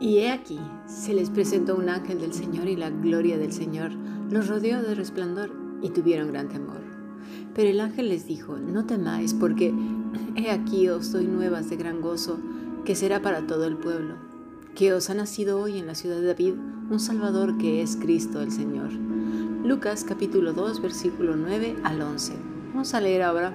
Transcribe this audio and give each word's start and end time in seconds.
Y 0.00 0.16
he 0.18 0.30
aquí, 0.30 0.58
se 0.86 1.12
les 1.12 1.28
presentó 1.28 1.76
un 1.76 1.90
ángel 1.90 2.20
del 2.20 2.32
Señor 2.32 2.68
y 2.68 2.76
la 2.76 2.88
gloria 2.88 3.36
del 3.36 3.52
Señor 3.52 3.92
los 4.30 4.48
rodeó 4.48 4.82
de 4.82 4.94
resplandor 4.94 5.52
y 5.82 5.90
tuvieron 5.90 6.28
gran 6.32 6.48
temor. 6.48 6.80
Pero 7.54 7.68
el 7.68 7.80
ángel 7.80 8.08
les 8.08 8.26
dijo, 8.26 8.56
no 8.56 8.86
temáis, 8.86 9.34
porque 9.34 9.74
he 10.36 10.50
aquí 10.50 10.88
os 10.88 11.12
doy 11.12 11.26
nuevas 11.26 11.68
de 11.68 11.76
gran 11.76 12.00
gozo, 12.00 12.38
que 12.86 12.94
será 12.94 13.20
para 13.20 13.46
todo 13.46 13.66
el 13.66 13.76
pueblo, 13.76 14.14
que 14.74 14.94
os 14.94 15.10
ha 15.10 15.14
nacido 15.14 15.60
hoy 15.60 15.78
en 15.78 15.86
la 15.86 15.94
ciudad 15.94 16.16
de 16.16 16.28
David 16.28 16.54
un 16.90 16.98
Salvador 16.98 17.58
que 17.58 17.82
es 17.82 17.96
Cristo 17.96 18.40
el 18.40 18.50
Señor. 18.50 18.90
Lucas 19.64 20.04
capítulo 20.08 20.54
2 20.54 20.80
versículo 20.80 21.36
9 21.36 21.76
al 21.84 22.00
11. 22.00 22.32
Vamos 22.72 22.94
a 22.94 23.02
leer 23.02 23.20
ahora 23.20 23.54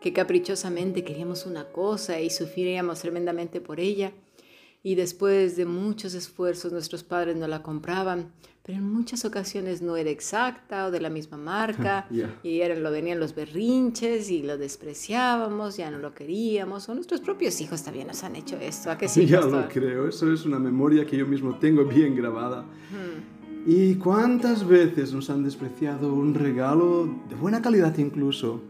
que 0.00 0.12
caprichosamente 0.12 1.02
queríamos 1.02 1.46
una 1.46 1.64
cosa 1.72 2.20
y 2.20 2.30
sufríamos 2.30 3.00
tremendamente 3.00 3.60
por 3.60 3.80
ella. 3.80 4.12
Y 4.82 4.94
después 4.94 5.56
de 5.56 5.66
muchos 5.66 6.14
esfuerzos 6.14 6.72
nuestros 6.72 7.02
padres 7.02 7.36
no 7.36 7.48
la 7.48 7.62
compraban, 7.62 8.32
pero 8.62 8.78
en 8.78 8.92
muchas 8.92 9.24
ocasiones 9.24 9.82
no 9.82 9.96
era 9.96 10.10
exacta 10.10 10.86
o 10.86 10.90
de 10.90 11.00
la 11.00 11.10
misma 11.10 11.36
marca 11.36 12.06
y 12.42 12.60
eran, 12.60 12.82
lo 12.82 12.90
venían 12.90 13.18
los 13.18 13.34
berrinches 13.34 14.30
y 14.30 14.42
lo 14.42 14.56
despreciábamos, 14.56 15.76
ya 15.76 15.90
no 15.90 15.98
lo 15.98 16.14
queríamos 16.14 16.88
o 16.88 16.94
nuestros 16.94 17.20
propios 17.20 17.60
hijos 17.60 17.82
también 17.82 18.06
nos 18.06 18.22
han 18.24 18.36
hecho 18.36 18.56
esto. 18.56 18.90
¿A 18.90 18.98
que 18.98 19.08
sí, 19.08 19.26
ya 19.26 19.40
lo 19.40 19.68
creo, 19.68 20.08
eso 20.08 20.32
es 20.32 20.44
una 20.44 20.58
memoria 20.58 21.04
que 21.04 21.16
yo 21.16 21.26
mismo 21.26 21.56
tengo 21.58 21.84
bien 21.84 22.14
grabada. 22.14 22.64
¿Y 23.66 23.96
cuántas 23.96 24.66
veces 24.66 25.12
nos 25.12 25.28
han 25.28 25.42
despreciado 25.42 26.14
un 26.14 26.34
regalo 26.34 27.08
de 27.28 27.34
buena 27.34 27.60
calidad 27.60 27.96
incluso? 27.98 28.62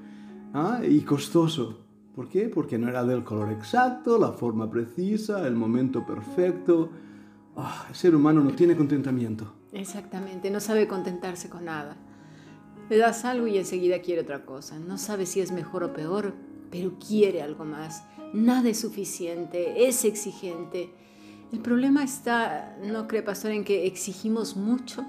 ¿ah? 0.55 0.81
y 0.87 1.01
costoso. 1.01 1.79
¿Por 2.19 2.29
qué? 2.29 2.49
Porque 2.49 2.79
no 2.79 2.89
era 2.89 3.05
del 3.05 3.23
color 3.23 3.53
exacto, 3.53 4.19
la 4.19 4.33
forma 4.33 4.69
precisa, 4.69 5.47
el 5.47 5.55
momento 5.55 6.05
perfecto. 6.05 6.91
Ah, 7.57 7.87
el 7.89 7.95
ser 7.95 8.13
humano 8.13 8.43
no 8.43 8.51
tiene 8.57 8.77
contentamiento. 8.77 9.55
Exactamente, 9.71 10.51
no 10.51 10.59
sabe 10.59 10.89
contentarse 10.89 11.49
con 11.49 11.67
nada. 11.67 11.97
Le 12.91 12.97
das 12.97 13.25
algo 13.25 13.47
y 13.47 13.57
enseguida 13.57 14.03
quiere 14.03 14.23
otra 14.23 14.45
cosa. 14.45 14.81
No 14.81 14.99
sabe 14.99 15.27
si 15.27 15.39
es 15.39 15.53
mejor 15.53 15.85
o 15.85 15.93
peor, 15.93 16.35
pero 16.73 16.99
quiere 16.99 17.41
algo 17.41 17.65
más. 17.65 18.03
Nada 18.35 18.69
es 18.69 18.81
suficiente, 18.81 19.87
es 19.87 20.05
exigente. 20.05 20.93
El 21.53 21.61
problema 21.61 22.03
está, 22.03 22.77
¿no 22.85 23.07
cree, 23.07 23.23
pastor, 23.23 23.53
en 23.53 23.63
que 23.63 23.87
exigimos 23.87 24.57
mucho 24.57 25.07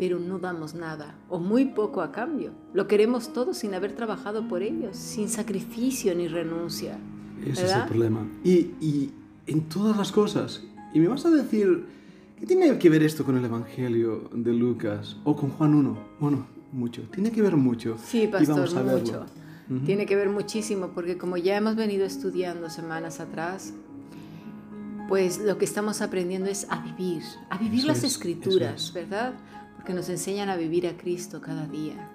pero 0.00 0.18
no 0.18 0.38
damos 0.38 0.74
nada 0.74 1.14
o 1.28 1.38
muy 1.38 1.66
poco 1.66 2.00
a 2.00 2.10
cambio. 2.10 2.52
Lo 2.72 2.88
queremos 2.88 3.34
todo 3.34 3.52
sin 3.52 3.74
haber 3.74 3.94
trabajado 3.94 4.48
por 4.48 4.62
ellos, 4.62 4.96
sin 4.96 5.28
sacrificio 5.28 6.14
ni 6.14 6.26
renuncia. 6.26 6.98
Ese 7.46 7.66
es 7.66 7.72
el 7.72 7.84
problema. 7.84 8.26
Y, 8.42 8.70
y, 8.80 9.12
en 9.46 9.68
todas 9.68 9.98
las 9.98 10.10
cosas. 10.10 10.62
Y 10.94 11.00
me 11.00 11.08
vas 11.08 11.26
a 11.26 11.30
decir, 11.30 11.84
¿qué 12.38 12.46
tiene 12.46 12.78
que 12.78 12.88
ver 12.88 13.02
esto 13.02 13.26
con 13.26 13.36
el 13.36 13.44
Evangelio 13.44 14.30
de 14.32 14.54
Lucas 14.54 15.18
o 15.24 15.36
con 15.36 15.50
Juan 15.50 15.74
1? 15.74 15.98
Bueno, 16.18 16.46
mucho. 16.72 17.02
Tiene 17.12 17.30
que 17.30 17.42
ver 17.42 17.56
mucho. 17.56 17.96
Sí, 18.02 18.26
pastor, 18.26 18.70
mucho. 18.82 19.26
Tiene 19.84 20.06
que 20.06 20.16
ver 20.16 20.30
muchísimo 20.30 20.92
porque 20.94 21.18
como 21.18 21.36
ya 21.36 21.58
hemos 21.58 21.76
venido 21.76 22.06
estudiando 22.06 22.70
semanas 22.70 23.20
atrás, 23.20 23.74
pues 25.08 25.40
lo 25.40 25.58
que 25.58 25.66
estamos 25.66 26.00
aprendiendo 26.00 26.48
es 26.48 26.66
a 26.70 26.80
vivir, 26.80 27.22
a 27.50 27.58
vivir 27.58 27.84
las 27.84 28.02
escrituras, 28.02 28.92
¿verdad? 28.94 29.34
Porque 29.80 29.94
nos 29.94 30.10
enseñan 30.10 30.50
a 30.50 30.56
vivir 30.56 30.86
a 30.86 30.98
Cristo 30.98 31.40
cada 31.40 31.66
día. 31.66 32.10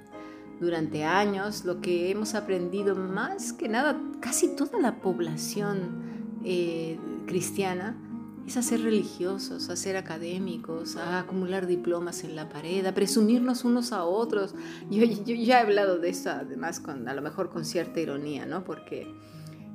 Durante 0.60 1.04
años 1.04 1.66
lo 1.66 1.82
que 1.82 2.12
hemos 2.12 2.36
aprendido 2.36 2.96
más 2.96 3.54
que 3.54 3.68
nada, 3.68 4.00
casi 4.20 4.56
toda 4.56 4.80
la 4.80 5.02
población 5.02 6.04
eh, 6.44 7.00
cristiana, 7.26 7.98
es 8.46 8.56
a 8.56 8.62
ser 8.62 8.84
religiosos, 8.84 9.70
a 9.70 9.76
ser 9.76 9.98
académicos, 9.98 10.96
a 10.96 11.22
acumular 11.22 11.66
diplomas 11.66 12.24
en 12.24 12.36
la 12.36 12.50
pared, 12.50 12.86
a 12.86 12.94
presumirnos 12.94 13.66
unos 13.66 13.92
a 13.92 14.04
otros. 14.04 14.54
Yo, 14.92 15.04
ya 15.04 15.58
he 15.58 15.64
hablado 15.64 15.98
de 15.98 16.10
eso, 16.10 16.30
además, 16.30 16.80
con, 16.80 17.10
a 17.10 17.16
lo 17.16 17.24
mejor 17.24 17.50
con 17.50 17.66
cierta 17.66 18.00
ironía, 18.00 18.46
¿no? 18.46 18.64
Porque 18.64 19.12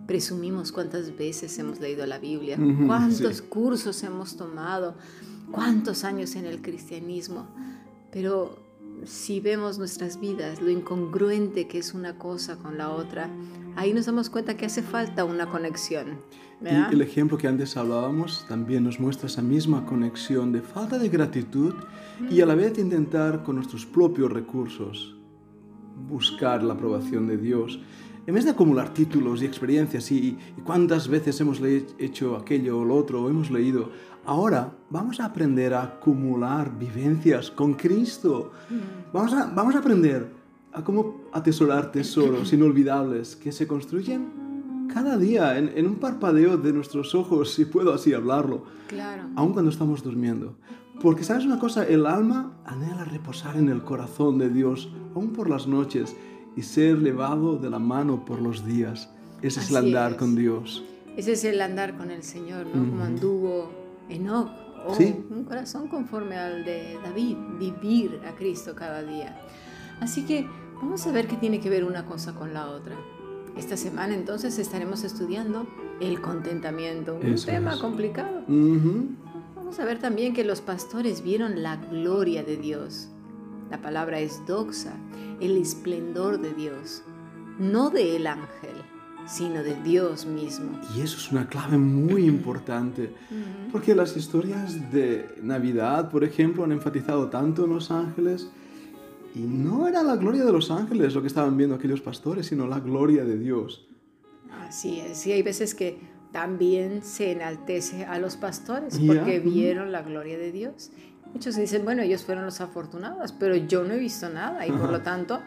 presumimos 0.07 0.71
cuántas 0.71 1.17
veces 1.17 1.59
hemos 1.59 1.81
leído 1.81 2.07
la 2.07 2.21
Biblia, 2.21 2.57
cuántos 2.87 3.43
cursos 3.43 4.01
hemos 4.05 4.37
tomado, 4.37 4.95
cuántos 5.51 6.05
años 6.05 6.37
en 6.37 6.47
el 6.47 6.62
cristianismo. 6.62 7.49
Pero 8.12 8.59
si 9.04 9.41
vemos 9.41 9.78
nuestras 9.78 10.21
vidas, 10.21 10.60
lo 10.60 10.71
incongruente 10.71 11.66
que 11.66 11.78
es 11.78 11.94
una 11.94 12.19
cosa 12.19 12.56
con 12.56 12.78
la 12.78 12.91
otra, 12.91 13.31
ahí 13.76 13.93
nos 13.93 14.06
damos 14.06 14.31
cuenta 14.31 14.56
que 14.56 14.66
hace 14.66 14.82
falta 14.82 15.25
una 15.25 15.48
conexión. 15.48 16.21
Y 16.62 16.94
el 16.94 17.00
ejemplo 17.00 17.38
que 17.38 17.48
antes 17.48 17.76
hablábamos 17.78 18.44
también 18.47 18.84
nos 18.84 19.00
muestra 19.00 19.28
esa 19.28 19.41
misma 19.41 19.87
conexión 19.87 20.53
de 20.53 20.60
falta 20.60 20.98
de 20.98 21.09
gratitud 21.09 21.75
y 22.28 22.43
a 22.43 22.47
la 22.47 22.54
vez 22.54 22.78
intentar 22.78 23.43
con 23.43 23.56
nuestros 23.56 23.87
propios 23.87 24.31
recursos 24.31 25.16
buscar 26.06 26.62
la 26.62 26.75
aprobación 26.75 27.27
de 27.27 27.38
Dios. 27.38 27.81
En 28.27 28.34
vez 28.34 28.44
de 28.44 28.50
acumular 28.50 28.92
títulos 28.92 29.41
y 29.41 29.47
experiencias 29.47 30.12
y, 30.12 30.37
y 30.56 30.60
cuántas 30.62 31.09
veces 31.09 31.41
hemos 31.41 31.62
hecho 31.98 32.37
aquello 32.37 32.81
o 32.81 32.84
lo 32.84 32.94
otro 32.94 33.22
o 33.22 33.31
hemos 33.31 33.50
leído, 33.50 33.91
Ahora 34.31 34.73
vamos 34.91 35.19
a 35.19 35.25
aprender 35.25 35.75
a 35.75 35.83
acumular 35.83 36.79
vivencias 36.79 37.51
con 37.51 37.75
Cristo. 37.75 38.53
Mm. 38.71 39.13
Vamos 39.13 39.33
a, 39.33 39.47
vamos 39.47 39.75
a 39.75 39.81
aprender 39.81 40.25
a 40.73 40.85
cómo 40.85 41.23
atesorar 41.33 41.91
tesoros 41.91 42.53
inolvidables 42.53 43.35
que 43.35 43.51
se 43.51 43.67
construyen 43.67 44.87
cada 44.95 45.19
día 45.19 45.59
en, 45.59 45.77
en, 45.77 45.85
un 45.85 45.97
parpadeo 45.97 46.57
de 46.57 46.73
nuestros 46.73 47.17
ojos, 47.17 47.55
si 47.55 47.65
puedo 47.65 47.93
así 47.93 48.15
hablarlo, 48.15 48.67
claro. 48.87 49.25
aun 49.35 49.53
cuando 49.53 49.73
estamos 49.73 50.05
durmiendo. 50.05 50.55
Porque 51.03 51.25
sabes 51.25 51.45
una 51.45 51.59
cosa, 51.59 51.85
el 51.85 52.07
alma 52.07 52.53
anhela 52.65 53.05
reposar 53.05 53.57
en 53.57 53.69
el 53.69 53.83
corazón 53.83 54.39
de 54.39 54.49
Dios, 54.49 54.93
aún 55.13 55.33
por 55.33 55.51
las 55.51 55.66
noches, 55.66 56.15
y 56.54 56.63
ser 56.63 57.03
levado 57.03 57.57
de 57.57 57.69
la 57.69 57.81
mano 57.81 58.25
por 58.25 58.41
los 58.41 58.65
días. 58.65 59.10
Ese 59.43 59.59
es 59.59 59.71
el 59.71 59.77
andar 59.77 60.16
con 60.16 60.37
Dios. 60.37 60.84
Ese 61.16 61.33
es 61.33 61.43
el 61.45 61.60
andar 61.60 61.97
con 61.97 62.13
el 62.13 62.22
Señor, 62.22 62.66
¿no? 62.66 62.89
Como 62.89 63.03
anduvo 63.03 63.79
Enoch, 64.10 64.51
o 64.86 64.97
un 65.30 65.45
corazón 65.45 65.89
conforme 65.89 66.36
al 66.36 66.65
de 66.65 66.98
David, 67.03 67.36
vivir 67.59 68.21
a 68.27 68.34
Cristo 68.34 68.74
cada 68.74 69.03
día. 69.03 69.41
Así 70.01 70.24
que 70.24 70.48
vamos 70.77 71.07
a 71.07 71.12
ver 71.12 71.27
qué 71.27 71.36
tiene 71.36 71.60
que 71.60 71.71
ver 71.71 71.84
una 71.84 72.07
cosa 72.07 72.34
con 72.34 72.54
la 72.54 72.68
otra. 72.68 72.97
Esta 73.57 73.77
semana 73.77 74.15
entonces 74.15 74.59
estaremos 74.59 75.04
estudiando 75.04 75.66
el 76.01 76.21
contentamiento, 76.21 77.18
un 77.22 77.36
tema 77.36 77.78
complicado. 77.78 78.42
Vamos 78.47 79.78
a 79.78 79.84
ver 79.84 79.98
también 79.98 80.33
que 80.34 80.45
los 80.45 80.60
pastores 80.60 81.22
vieron 81.22 81.63
la 81.63 81.77
gloria 81.77 82.42
de 82.42 82.56
Dios. 82.56 83.09
La 83.71 83.80
palabra 83.83 84.18
es 84.18 84.45
doxa, 84.47 84.95
el 85.41 85.56
esplendor 85.56 86.41
de 86.41 86.54
Dios, 86.54 87.03
no 87.59 87.91
del 87.91 88.27
ángel 88.27 88.79
sino 89.30 89.62
de 89.62 89.80
Dios 89.82 90.27
mismo. 90.27 90.78
Y 90.97 91.03
eso 91.03 91.16
es 91.16 91.30
una 91.30 91.47
clave 91.47 91.78
muy 91.78 92.24
importante, 92.24 93.15
porque 93.71 93.94
las 93.94 94.16
historias 94.16 94.91
de 94.91 95.36
Navidad, 95.42 96.10
por 96.10 96.24
ejemplo, 96.24 96.65
han 96.65 96.72
enfatizado 96.72 97.28
tanto 97.28 97.65
en 97.65 97.74
los 97.74 97.91
ángeles, 97.91 98.50
y 99.34 99.41
no 99.41 99.86
era 99.86 100.03
la 100.03 100.16
gloria 100.16 100.44
de 100.44 100.53
los 100.53 100.72
ángeles 100.72 101.15
lo 101.15 101.21
que 101.21 101.28
estaban 101.28 101.56
viendo 101.56 101.77
aquellos 101.77 102.00
pastores, 102.00 102.47
sino 102.47 102.66
la 102.66 102.80
gloria 102.80 103.24
de 103.24 103.38
Dios. 103.38 103.86
Así 104.66 104.98
es, 104.98 105.24
y 105.27 105.32
hay 105.32 105.42
veces 105.42 105.77
que 105.77 106.00
también 106.32 107.03
se 107.04 107.32
enaltece 107.32 108.04
a 108.04 108.18
los 108.18 108.36
pastores 108.36 108.98
porque 108.98 109.38
vieron 109.38 109.92
la 109.92 110.03
gloria 110.03 110.38
de 110.38 110.50
Dios. 110.50 110.91
Muchos 111.32 111.54
dicen, 111.54 111.84
bueno, 111.84 112.03
ellos 112.03 112.24
fueron 112.24 112.44
los 112.44 112.60
afortunados, 112.60 113.30
pero 113.32 113.54
yo 113.54 113.84
no 113.84 113.94
he 113.94 113.98
visto 113.98 114.28
nada 114.28 114.66
y 114.66 114.72
por 114.72 114.91
lo 114.91 115.03
tanto 115.03 115.41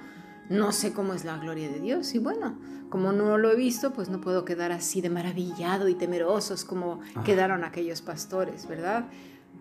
no 0.54 0.72
sé 0.72 0.94
cómo 0.94 1.14
es 1.14 1.26
la 1.26 1.38
gloria 1.38 1.70
de 1.70 1.80
Dios. 1.80 2.14
Y 2.16 2.20
bueno, 2.20 2.58
como 2.90 3.12
no 3.12 3.38
lo 3.38 3.52
he 3.52 3.56
visto, 3.56 3.92
pues 3.92 4.10
no 4.10 4.22
puedo 4.22 4.46
quedar 4.46 4.72
así 4.72 5.02
de 5.02 5.10
maravillado 5.10 5.90
y 5.90 5.96
temerosos 5.96 6.64
como 6.64 7.02
quedaron 7.26 7.64
aquellos 7.64 8.02
pastores, 8.02 8.68
¿verdad? 8.68 9.06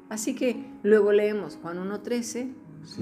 Así 0.08 0.34
que 0.34 0.64
luego 0.82 1.12
leemos 1.12 1.58
Juan 1.62 1.78
1.13, 1.78 2.52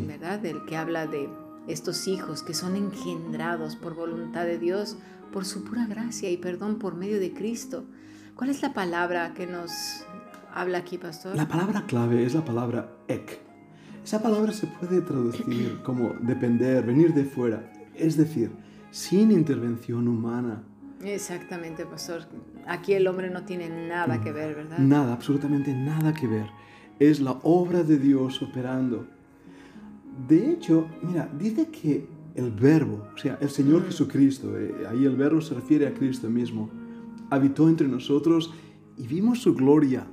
¿verdad? 0.06 0.38
Del 0.38 0.64
que 0.64 0.76
habla 0.76 1.06
de 1.06 1.28
estos 1.66 2.06
hijos 2.06 2.42
que 2.42 2.54
son 2.54 2.76
engendrados 2.76 3.76
por 3.76 3.94
voluntad 3.94 4.44
de 4.44 4.58
Dios, 4.58 4.96
por 5.32 5.44
su 5.44 5.64
pura 5.64 5.86
gracia 5.86 6.30
y 6.30 6.36
perdón 6.36 6.78
por 6.78 6.94
medio 6.94 7.18
de 7.18 7.32
Cristo. 7.32 7.84
¿Cuál 8.36 8.50
es 8.50 8.62
la 8.62 8.72
palabra 8.72 9.34
que 9.34 9.46
nos 9.46 9.72
habla 10.54 10.78
aquí, 10.78 10.98
pastor? 10.98 11.36
La 11.36 11.48
palabra 11.48 11.84
clave 11.86 12.24
es 12.24 12.34
la 12.34 12.44
palabra 12.44 12.92
ek. 13.08 13.40
Esa 14.04 14.22
palabra 14.22 14.52
se 14.52 14.66
puede 14.66 15.02
traducir 15.02 15.80
como 15.84 16.14
depender, 16.20 16.84
venir 16.84 17.12
de 17.14 17.24
fuera, 17.24 17.70
es 18.00 18.16
decir, 18.16 18.50
sin 18.90 19.30
intervención 19.30 20.08
humana. 20.08 20.62
Exactamente, 21.02 21.86
pastor. 21.86 22.26
Aquí 22.66 22.92
el 22.92 23.06
hombre 23.06 23.30
no 23.30 23.44
tiene 23.44 23.68
nada 23.88 24.20
que 24.20 24.32
ver, 24.32 24.54
¿verdad? 24.54 24.78
Nada, 24.78 25.12
absolutamente 25.12 25.72
nada 25.74 26.12
que 26.12 26.26
ver. 26.26 26.46
Es 26.98 27.20
la 27.20 27.32
obra 27.42 27.82
de 27.82 27.98
Dios 27.98 28.42
operando. 28.42 29.06
De 30.28 30.50
hecho, 30.50 30.86
mira, 31.02 31.30
dice 31.38 31.68
que 31.68 32.06
el 32.34 32.50
verbo, 32.50 33.08
o 33.14 33.18
sea, 33.18 33.38
el 33.40 33.50
Señor 33.50 33.82
mm. 33.82 33.86
Jesucristo, 33.86 34.58
eh, 34.58 34.86
ahí 34.88 35.04
el 35.04 35.16
verbo 35.16 35.40
se 35.40 35.54
refiere 35.54 35.86
a 35.86 35.94
Cristo 35.94 36.28
mismo, 36.28 36.70
habitó 37.30 37.68
entre 37.68 37.88
nosotros 37.88 38.52
y 38.98 39.06
vimos 39.06 39.40
su 39.40 39.54
gloria, 39.54 40.06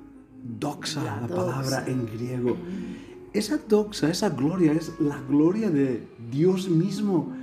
doxa, 0.59 1.03
la, 1.03 1.27
palabra 1.27 1.83
en 1.87 2.05
griego. 2.05 2.55
Mm. 2.55 3.07
Esa 3.33 3.57
doxa, 3.57 4.09
esa 4.09 4.29
gloria 4.29 4.71
es 4.71 4.93
la 4.99 5.19
gloria 5.21 5.69
de 5.69 6.07
Dios 6.31 6.69
mismo, 6.69 7.33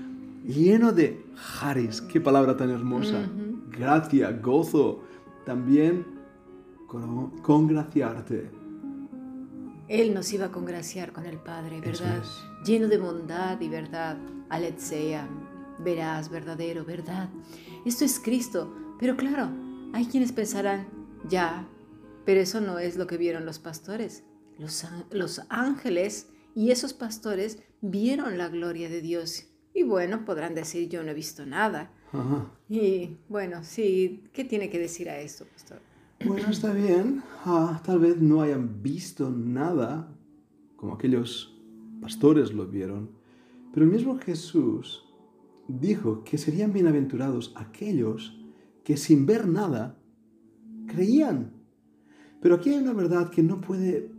lleno 0.45 0.93
de 0.93 1.25
haris, 1.61 2.01
qué 2.03 2.21
palabra 2.21 2.57
tan 2.57 2.71
hermosa, 2.71 3.29
gracia, 3.71 4.31
gozo, 4.33 5.03
también 5.45 6.07
congraciarte. 7.43 8.51
Él 9.89 10.15
nos 10.15 10.33
iba 10.33 10.47
a 10.47 10.51
congraciar 10.51 11.13
con 11.13 11.27
el 11.27 11.39
Padre, 11.39 11.81
¿verdad? 11.81 12.23
Lleno 12.65 12.89
de 12.89 12.99
bondad 12.99 13.61
y 13.61 13.69
verdad. 13.69 14.17
Aletheia, 14.49 15.29
verás, 15.79 16.31
verdadero, 16.31 16.85
verdad. 16.85 17.29
Esto 17.85 18.05
es 18.05 18.19
Cristo. 18.19 18.75
Pero 18.99 19.17
claro, 19.17 19.51
hay 19.93 20.07
quienes 20.07 20.33
pensarán, 20.33 20.87
ya, 21.29 21.69
pero 22.25 22.41
eso 22.41 22.61
no 22.61 22.79
es 22.79 22.97
lo 22.97 23.07
que 23.07 23.19
vieron 23.19 23.45
los 23.45 23.59
pastores. 23.59 24.25
Los, 24.59 24.87
los 25.11 25.43
ángeles 25.49 26.29
y 26.55 26.71
esos 26.71 26.95
pastores 26.95 27.59
vieron 27.83 28.39
la 28.39 28.49
gloria 28.49 28.89
de 28.89 29.03
Dios 29.03 29.49
y 29.75 29.83
bueno, 29.83 30.25
podrán 30.25 30.55
decir, 30.55 30.89
yo 30.89 31.03
no 31.03 31.11
he 31.11 31.15
visto 31.15 31.45
nada. 31.45 31.91
Y 32.69 33.17
bueno, 33.29 33.65
sí, 33.65 34.23
¿qué 34.33 34.45
tiene 34.45 34.71
que 34.71 34.79
decir 34.79 35.11
a 35.11 35.19
esto, 35.19 35.45
pastor? 35.47 35.81
Bueno, 36.25 36.49
está 36.49 36.73
bien. 36.73 37.23
Ah, 37.45 37.83
tal 37.85 37.99
vez 37.99 38.19
no 38.19 38.41
hayan 38.41 38.83
visto 38.83 39.31
nada 39.31 40.09
como 40.77 40.95
aquellos 40.95 41.61
pastores 42.01 42.53
lo 42.53 42.67
vieron. 42.67 43.11
Pero 43.73 43.85
el 43.85 43.91
mismo 43.91 44.17
Jesús 44.19 45.05
dijo 45.67 46.23
que 46.23 46.39
serían 46.39 46.73
bienaventurados 46.73 47.53
aquellos 47.57 48.39
que 48.85 48.97
sin 48.97 49.27
ver 49.27 49.49
nada 49.49 49.99
creían. 50.87 51.53
Pero 52.41 52.55
aquí 52.55 52.71
hay 52.71 52.79
una 52.79 52.93
verdad 52.93 53.31
que 53.31 53.43
no 53.43 53.61
puede, 53.61 54.13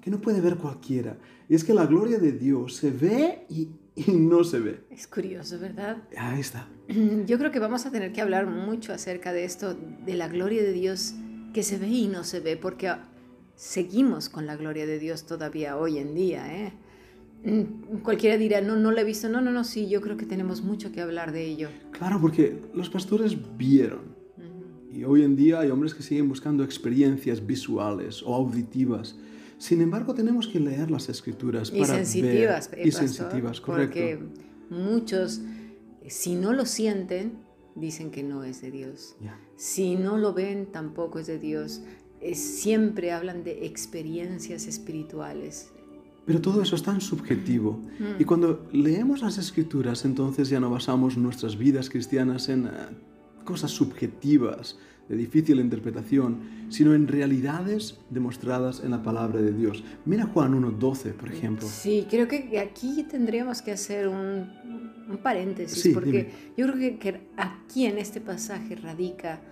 que 0.00 0.10
no 0.10 0.20
puede 0.20 0.40
ver 0.40 0.56
cualquiera. 0.56 1.18
Y 1.48 1.54
es 1.54 1.64
que 1.64 1.74
la 1.74 1.86
gloria 1.86 2.18
de 2.18 2.32
Dios 2.32 2.76
se 2.76 2.90
ve 2.90 3.46
y 3.48 3.68
y 3.94 4.12
no 4.12 4.44
se 4.44 4.58
ve. 4.58 4.80
Es 4.90 5.06
curioso, 5.06 5.58
¿verdad? 5.58 6.02
Ahí 6.16 6.40
está. 6.40 6.68
Yo 7.26 7.38
creo 7.38 7.50
que 7.50 7.58
vamos 7.58 7.86
a 7.86 7.90
tener 7.90 8.12
que 8.12 8.20
hablar 8.20 8.46
mucho 8.46 8.92
acerca 8.92 9.32
de 9.32 9.44
esto, 9.44 9.74
de 9.74 10.14
la 10.14 10.28
gloria 10.28 10.62
de 10.62 10.72
Dios 10.72 11.14
que 11.52 11.62
se 11.62 11.78
ve 11.78 11.88
y 11.88 12.08
no 12.08 12.24
se 12.24 12.40
ve, 12.40 12.56
porque 12.56 12.90
seguimos 13.54 14.28
con 14.28 14.46
la 14.46 14.56
gloria 14.56 14.86
de 14.86 14.98
Dios 14.98 15.26
todavía 15.26 15.76
hoy 15.76 15.98
en 15.98 16.14
día. 16.14 16.66
¿eh? 16.66 16.72
Mm, 17.44 17.98
cualquiera 17.98 18.38
dirá, 18.38 18.60
no, 18.62 18.76
no 18.76 18.90
la 18.92 19.02
he 19.02 19.04
visto. 19.04 19.28
No, 19.28 19.40
no, 19.42 19.52
no, 19.52 19.64
sí, 19.64 19.88
yo 19.88 20.00
creo 20.00 20.16
que 20.16 20.26
tenemos 20.26 20.62
mucho 20.62 20.90
que 20.90 21.02
hablar 21.02 21.32
de 21.32 21.44
ello. 21.44 21.68
Claro, 21.90 22.18
porque 22.20 22.58
los 22.74 22.88
pastores 22.88 23.36
vieron. 23.58 24.22
Y 24.90 25.04
hoy 25.04 25.22
en 25.22 25.36
día 25.36 25.60
hay 25.60 25.70
hombres 25.70 25.94
que 25.94 26.02
siguen 26.02 26.28
buscando 26.28 26.64
experiencias 26.64 27.46
visuales 27.46 28.22
o 28.22 28.34
auditivas 28.34 29.16
sin 29.62 29.80
embargo, 29.80 30.12
tenemos 30.12 30.48
que 30.48 30.58
leer 30.58 30.90
las 30.90 31.08
escrituras 31.08 31.70
y 31.72 31.78
para 31.78 31.94
sensitivas, 31.94 32.68
ver. 32.68 32.84
y 32.84 32.90
sensitivas, 32.90 33.60
correcto. 33.60 33.92
Porque 33.92 34.18
muchos, 34.70 35.40
si 36.08 36.34
no 36.34 36.52
lo 36.52 36.66
sienten, 36.66 37.34
dicen 37.76 38.10
que 38.10 38.24
no 38.24 38.42
es 38.42 38.60
de 38.60 38.72
Dios. 38.72 39.14
Si 39.54 39.94
no 39.94 40.18
lo 40.18 40.34
ven, 40.34 40.66
tampoco 40.66 41.20
es 41.20 41.28
de 41.28 41.38
Dios. 41.38 41.80
siempre 42.34 43.12
hablan 43.12 43.44
de 43.44 43.64
experiencias 43.64 44.66
espirituales. 44.66 45.70
Pero 46.26 46.40
todo 46.40 46.60
eso 46.60 46.74
es 46.74 46.82
tan 46.82 47.00
subjetivo. 47.00 47.80
Mm. 48.00 48.20
Y 48.20 48.24
cuando 48.24 48.66
leemos 48.72 49.22
las 49.22 49.38
escrituras, 49.38 50.04
entonces 50.04 50.48
ya 50.48 50.58
no 50.58 50.70
basamos 50.70 51.16
nuestras 51.16 51.56
vidas 51.56 51.88
cristianas 51.88 52.48
en 52.48 52.66
eh, 52.66 52.70
cosas 53.44 53.70
subjetivas, 53.70 54.76
de 55.12 55.18
difícil 55.18 55.60
interpretación, 55.60 56.38
sino 56.70 56.94
en 56.94 57.06
realidades 57.06 57.98
demostradas 58.08 58.82
en 58.82 58.92
la 58.92 59.02
palabra 59.02 59.42
de 59.42 59.52
Dios. 59.52 59.84
Mira 60.06 60.24
Juan 60.24 60.54
1.12, 60.54 61.12
por 61.12 61.30
ejemplo. 61.30 61.68
Sí, 61.68 62.06
creo 62.08 62.26
que 62.28 62.58
aquí 62.58 63.02
tendríamos 63.10 63.60
que 63.60 63.72
hacer 63.72 64.08
un, 64.08 64.50
paréntesis, 65.22 65.92
porque 65.92 66.30
yo 66.56 66.66
creo 66.66 66.78
que, 66.78 66.98
que, 66.98 67.20
aquí 67.36 67.84
en 67.84 67.98
este 67.98 68.22
pasaje 68.22 68.74
radica 68.74 69.42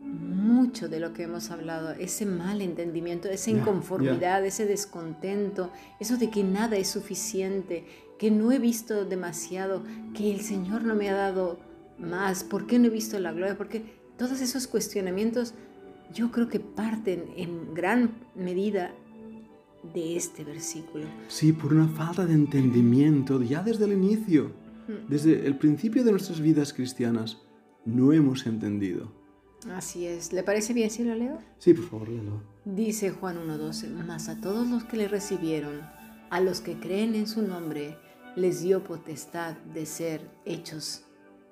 mucho 0.00 0.88
de 0.88 0.98
lo 0.98 1.12
que 1.12 1.22
hemos 1.22 1.52
hablado, 1.52 1.92
ese 1.92 2.26
mal 2.26 2.60
entendimiento, 2.60 3.28
esa 3.28 3.50
inconformidad, 3.50 4.44
ese 4.44 4.66
descontento, 4.66 5.70
eso 6.00 6.16
de 6.16 6.28
que 6.28 6.42
nada 6.42 6.76
es 6.76 6.88
suficiente, 6.88 7.84
que 8.18 8.32
no 8.32 8.50
he 8.50 8.58
visto 8.58 9.04
demasiado, 9.04 9.84
que 10.12 10.32
el 10.32 10.40
Señor 10.40 10.82
no 10.82 10.96
me 10.96 11.08
ha 11.08 11.14
dado 11.14 11.60
más, 11.98 12.42
¿por 12.42 12.66
qué 12.66 12.80
no 12.80 12.86
he 12.86 12.90
visto 12.90 13.16
la 13.20 13.30
gloria? 13.30 13.56
Porque 13.56 14.01
todos 14.22 14.40
esos 14.40 14.68
cuestionamientos 14.68 15.52
yo 16.14 16.30
creo 16.30 16.46
que 16.46 16.60
parten 16.60 17.24
en 17.36 17.74
gran 17.74 18.14
medida 18.36 18.92
de 19.92 20.16
este 20.16 20.44
versículo. 20.44 21.06
Sí, 21.26 21.52
por 21.52 21.74
una 21.74 21.88
falta 21.88 22.24
de 22.24 22.34
entendimiento 22.34 23.42
ya 23.42 23.64
desde 23.64 23.86
el 23.86 23.94
inicio, 23.94 24.52
desde 25.08 25.44
el 25.44 25.58
principio 25.58 26.04
de 26.04 26.12
nuestras 26.12 26.40
vidas 26.40 26.72
cristianas, 26.72 27.38
no 27.84 28.12
hemos 28.12 28.46
entendido. 28.46 29.10
Así 29.72 30.06
es. 30.06 30.32
¿Le 30.32 30.44
parece 30.44 30.72
bien 30.72 30.90
si 30.90 31.02
lo 31.02 31.16
leo? 31.16 31.38
Sí, 31.58 31.74
por 31.74 31.86
favor, 31.86 32.08
léelo. 32.08 32.44
Dice 32.64 33.10
Juan 33.10 33.38
1.12, 33.38 33.88
mas 34.06 34.28
a 34.28 34.40
todos 34.40 34.68
los 34.68 34.84
que 34.84 34.98
le 34.98 35.08
recibieron, 35.08 35.80
a 36.30 36.40
los 36.40 36.60
que 36.60 36.78
creen 36.78 37.16
en 37.16 37.26
su 37.26 37.42
nombre, 37.42 37.96
les 38.36 38.62
dio 38.62 38.84
potestad 38.84 39.56
de 39.74 39.84
ser 39.84 40.30
hechos 40.44 41.06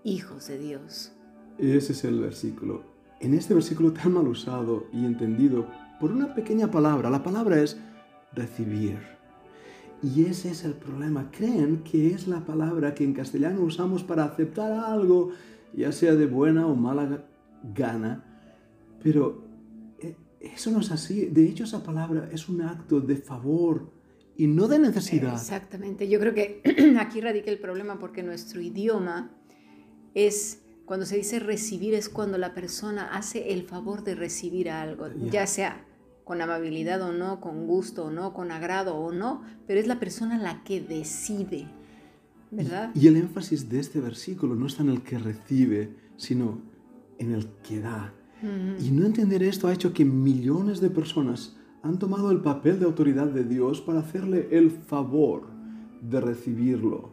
hijos 0.04 0.46
de 0.46 0.58
Dios. 0.58 1.12
Ese 1.60 1.92
es 1.92 2.04
el 2.04 2.18
versículo. 2.20 2.82
En 3.20 3.34
este 3.34 3.52
versículo 3.52 3.92
tan 3.92 4.14
mal 4.14 4.26
usado 4.26 4.86
y 4.94 5.04
entendido 5.04 5.66
por 6.00 6.10
una 6.10 6.34
pequeña 6.34 6.70
palabra, 6.70 7.10
la 7.10 7.22
palabra 7.22 7.60
es 7.60 7.78
recibir. 8.32 8.98
Y 10.02 10.24
ese 10.24 10.50
es 10.52 10.64
el 10.64 10.72
problema. 10.72 11.30
Creen 11.30 11.82
que 11.82 12.14
es 12.14 12.26
la 12.26 12.40
palabra 12.40 12.94
que 12.94 13.04
en 13.04 13.12
castellano 13.12 13.60
usamos 13.60 14.02
para 14.02 14.24
aceptar 14.24 14.72
algo, 14.72 15.32
ya 15.74 15.92
sea 15.92 16.14
de 16.14 16.24
buena 16.24 16.66
o 16.66 16.74
mala 16.74 17.26
gana. 17.74 18.24
Pero 19.02 19.44
eh, 19.98 20.16
eso 20.40 20.70
no 20.70 20.80
es 20.80 20.90
así. 20.90 21.26
De 21.26 21.46
hecho, 21.46 21.64
esa 21.64 21.82
palabra 21.82 22.30
es 22.32 22.48
un 22.48 22.62
acto 22.62 23.02
de 23.02 23.16
favor 23.16 23.92
y 24.34 24.46
no 24.46 24.66
de 24.66 24.78
necesidad. 24.78 25.34
Exactamente. 25.34 26.08
Yo 26.08 26.18
creo 26.20 26.32
que 26.32 26.62
aquí 26.98 27.20
radica 27.20 27.50
el 27.50 27.58
problema 27.58 27.98
porque 27.98 28.22
nuestro 28.22 28.62
idioma 28.62 29.30
es 30.14 30.62
cuando 30.90 31.06
se 31.06 31.18
dice 31.18 31.38
recibir 31.38 31.94
es 31.94 32.08
cuando 32.08 32.36
la 32.36 32.52
persona 32.52 33.14
hace 33.14 33.52
el 33.52 33.62
favor 33.62 34.02
de 34.02 34.16
recibir 34.16 34.68
algo, 34.70 35.06
ya 35.30 35.46
sea 35.46 35.86
con 36.24 36.42
amabilidad 36.42 37.00
o 37.02 37.12
no, 37.12 37.40
con 37.40 37.68
gusto 37.68 38.06
o 38.06 38.10
no, 38.10 38.32
con 38.32 38.50
agrado 38.50 38.96
o 38.96 39.12
no, 39.12 39.40
pero 39.68 39.78
es 39.78 39.86
la 39.86 40.00
persona 40.00 40.36
la 40.36 40.64
que 40.64 40.80
decide, 40.80 41.68
¿verdad? 42.50 42.90
Y, 42.92 43.06
el 43.06 43.14
énfasis 43.14 43.68
de 43.68 43.78
este 43.78 44.00
versículo 44.00 44.56
no 44.56 44.66
está 44.66 44.82
en 44.82 44.88
el 44.88 45.02
que 45.02 45.16
recibe, 45.20 45.94
sino 46.16 46.58
en 47.18 47.34
el 47.34 47.46
que 47.62 47.78
da. 47.78 48.12
Y 48.80 48.90
no 48.90 49.06
entender 49.06 49.44
esto 49.44 49.68
ha 49.68 49.72
hecho 49.72 49.92
que 49.92 50.04
millones 50.04 50.80
de 50.80 50.90
personas 50.90 51.56
han 51.84 52.00
tomado 52.00 52.32
el 52.32 52.40
papel 52.40 52.80
de 52.80 52.86
autoridad 52.86 53.28
de 53.28 53.44
Dios 53.44 53.80
para 53.80 54.00
hacerle 54.00 54.48
el 54.50 54.72
favor 54.72 55.50
de 56.00 56.20
recibirlo. 56.20 57.12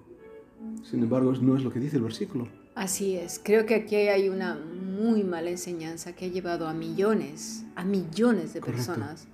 Sin 0.81 1.03
embargo, 1.03 1.31
no 1.33 1.55
es 1.55 1.63
lo 1.63 1.71
que 1.71 1.79
dice 1.79 1.97
el 1.97 2.03
versículo. 2.03 2.56
Así 2.77 3.15
es, 3.15 3.41
creo 3.43 3.65
que 3.65 3.73
aquí 3.73 3.95
hay 3.95 4.29
una 4.29 4.53
muy 4.53 5.23
mala 5.23 5.49
enseñanza 5.49 6.13
que 6.13 6.25
ha 6.25 6.27
llevado 6.27 6.67
a 6.67 6.75
millones, 6.75 7.63
a 7.75 7.83
millones 7.83 8.53
de 8.53 8.61
personas 8.61 9.25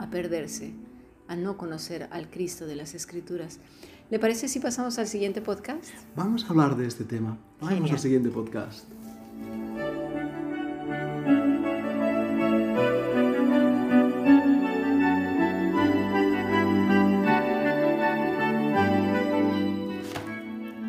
a 0.00 0.10
perderse, 0.10 0.72
a 1.28 1.36
no 1.36 1.56
conocer 1.56 2.08
al 2.10 2.28
Cristo 2.28 2.66
de 2.66 2.74
las 2.74 2.94
Escrituras. 2.94 3.60
¿Le 4.10 4.18
parece 4.18 4.48
si 4.48 4.58
pasamos 4.58 4.98
al 4.98 5.06
siguiente 5.06 5.40
podcast? 5.40 5.86
Vamos 6.16 6.44
a 6.44 6.48
hablar 6.48 6.76
de 6.76 6.88
este 6.88 7.04
tema. 7.04 7.38
Vamos 7.60 7.92
al 7.92 7.98
siguiente 8.00 8.28
podcast. 8.28 8.84